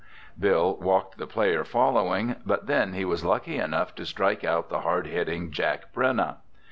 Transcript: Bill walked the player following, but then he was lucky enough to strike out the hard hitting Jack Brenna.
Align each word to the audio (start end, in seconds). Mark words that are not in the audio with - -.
Bill 0.39 0.77
walked 0.77 1.19
the 1.19 1.27
player 1.27 1.63
following, 1.63 2.37
but 2.43 2.65
then 2.65 2.93
he 2.93 3.05
was 3.05 3.23
lucky 3.23 3.57
enough 3.59 3.93
to 3.93 4.05
strike 4.07 4.43
out 4.43 4.67
the 4.69 4.79
hard 4.81 5.05
hitting 5.05 5.51
Jack 5.51 5.93
Brenna. 5.93 6.37